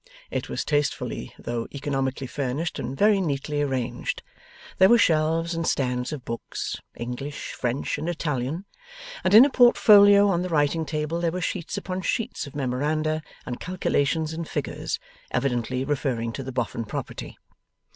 [0.31, 4.23] It was tastefully though economically furnished, and very neatly arranged.
[4.79, 8.65] There were shelves and stands of books, English, French, and Italian;
[9.23, 13.21] and in a portfolio on the writing table there were sheets upon sheets of memoranda
[13.45, 14.97] and calculations in figures,
[15.29, 17.37] evidently referring to the Boffin property.